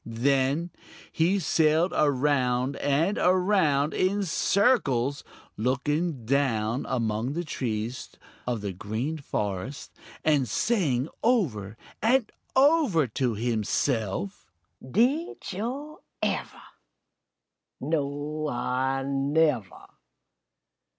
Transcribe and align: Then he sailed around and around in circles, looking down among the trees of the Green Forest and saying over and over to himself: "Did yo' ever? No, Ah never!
Then 0.03 0.71
he 1.11 1.37
sailed 1.37 1.93
around 1.95 2.75
and 2.77 3.19
around 3.19 3.93
in 3.93 4.23
circles, 4.23 5.23
looking 5.57 6.25
down 6.25 6.87
among 6.89 7.33
the 7.33 7.43
trees 7.43 8.09
of 8.47 8.61
the 8.61 8.73
Green 8.73 9.19
Forest 9.19 9.91
and 10.25 10.49
saying 10.49 11.07
over 11.21 11.77
and 12.01 12.31
over 12.55 13.05
to 13.05 13.35
himself: 13.35 14.49
"Did 14.81 15.37
yo' 15.53 16.01
ever? 16.23 16.61
No, 17.79 18.47
Ah 18.49 19.03
never! 19.05 19.85